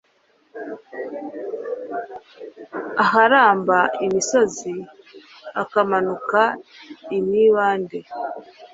aharamba 3.03 3.79
imisozi 4.05 4.73
akamanuka 5.61 6.41
imibande 7.17 7.99